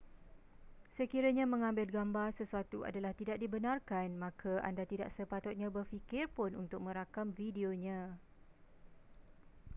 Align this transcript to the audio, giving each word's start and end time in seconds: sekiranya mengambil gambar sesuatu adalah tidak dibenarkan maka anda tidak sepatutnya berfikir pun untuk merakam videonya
sekiranya 0.97 1.45
mengambil 1.53 1.85
gambar 1.97 2.27
sesuatu 2.39 2.77
adalah 2.89 3.13
tidak 3.19 3.37
dibenarkan 3.43 4.07
maka 4.23 4.53
anda 4.69 4.81
tidak 4.91 5.09
sepatutnya 5.17 5.67
berfikir 5.77 6.23
pun 6.37 6.51
untuk 6.63 6.79
merakam 6.87 7.27
videonya 7.39 7.99